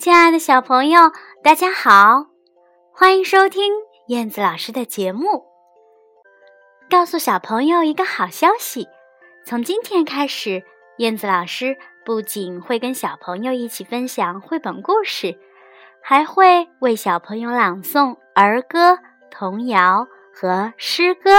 [0.00, 2.24] 亲爱的小朋友，大家好，
[2.90, 3.70] 欢迎收听
[4.06, 5.44] 燕子老师的节目。
[6.88, 8.88] 告诉小朋友一个好消息，
[9.44, 10.64] 从今天开始，
[10.96, 15.38] 燕子老师不仅会跟小朋友一起分享绘本故事，
[16.02, 18.98] 还会为小朋友朗诵儿歌、
[19.30, 21.30] 童谣和诗歌。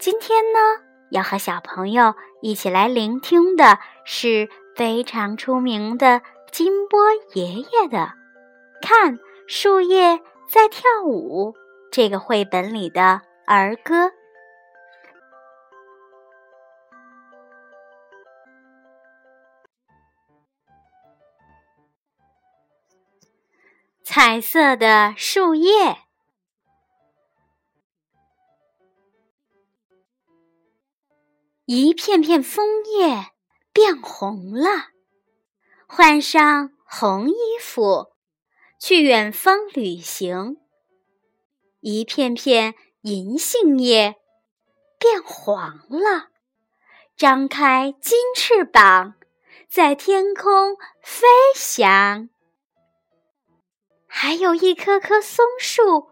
[0.00, 0.58] 今天呢，
[1.12, 6.20] 要和小朋友一起来聆听的是非常出名的。
[6.54, 7.00] 金波
[7.32, 7.98] 爷爷的
[8.80, 9.18] 《看
[9.48, 11.52] 树叶在跳舞》
[11.90, 14.12] 这个绘本里的儿歌，
[24.04, 25.98] 彩色的树叶，
[31.64, 33.32] 一片片枫叶
[33.72, 34.93] 变红了。
[35.86, 38.12] 换上红衣服，
[38.80, 40.56] 去远方旅行。
[41.80, 44.16] 一片片银杏叶
[44.98, 46.30] 变黄了，
[47.16, 49.14] 张开金翅膀，
[49.68, 52.30] 在天空飞翔。
[54.06, 56.08] 还有一棵棵松树，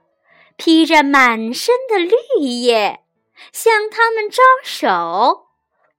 [0.56, 3.04] 披着满身的绿叶，
[3.52, 5.46] 向他们招手，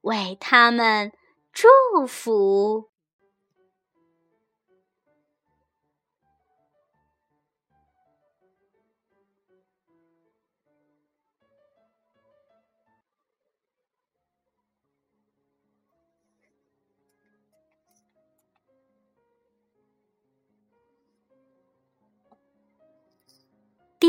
[0.02, 1.12] 为他们
[1.52, 1.68] 祝
[2.06, 2.92] 福。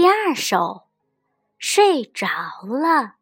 [0.05, 0.83] 第二首，
[1.57, 2.27] 睡着
[2.69, 3.15] 了。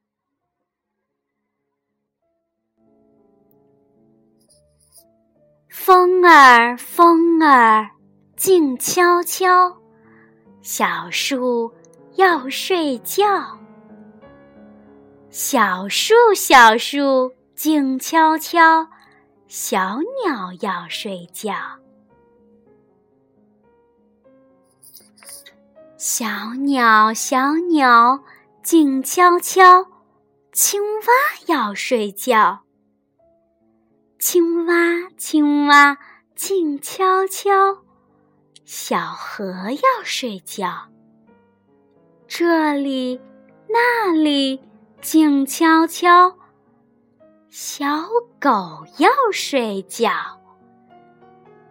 [5.69, 7.89] 风儿，风儿，
[8.37, 9.77] 静悄悄，
[10.61, 11.73] 小树
[12.17, 13.25] 要睡觉。
[15.31, 18.89] 小树，小树，静悄悄，
[19.47, 21.55] 小鸟要睡觉。
[26.05, 28.25] 小鸟，小鸟，
[28.65, 29.87] 静悄悄。
[30.51, 31.07] 青蛙
[31.47, 32.65] 要睡觉。
[34.19, 34.75] 青蛙，
[35.17, 35.97] 青蛙，
[36.35, 37.53] 静悄悄。
[38.65, 40.89] 小河要睡觉。
[42.27, 43.21] 这里，
[43.69, 44.61] 那里，
[45.01, 46.37] 静悄悄。
[47.49, 47.87] 小
[48.41, 50.11] 狗要睡觉。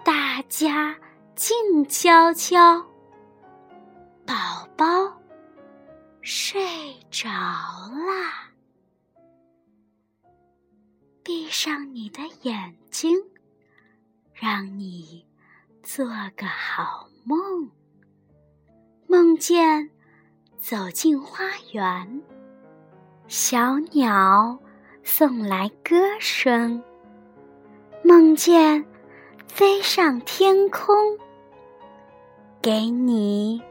[0.06, 0.96] 大家
[1.36, 2.82] 静悄悄。
[4.82, 5.14] 猫
[6.22, 6.60] 睡
[7.12, 8.50] 着啦，
[11.22, 13.16] 闭上你的眼睛，
[14.34, 15.24] 让你
[15.84, 17.70] 做个好梦。
[19.06, 19.92] 梦见
[20.58, 21.44] 走进花
[21.74, 22.24] 园，
[23.28, 24.58] 小鸟
[25.04, 26.82] 送来歌声；
[28.04, 28.84] 梦见
[29.48, 30.96] 飞上天空，
[32.60, 33.62] 给你。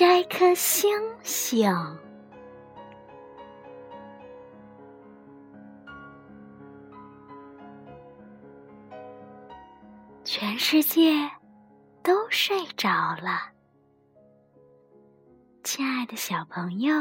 [0.00, 0.90] 摘颗星
[1.22, 1.70] 星，
[10.24, 11.30] 全世界
[12.02, 13.52] 都睡着了。
[15.62, 16.94] 亲爱的小朋友，